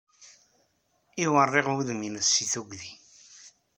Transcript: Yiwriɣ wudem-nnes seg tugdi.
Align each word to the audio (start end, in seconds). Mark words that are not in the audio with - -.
Yiwriɣ 1.19 1.67
wudem-nnes 1.73 2.27
seg 2.35 2.47
tugdi. 2.53 2.91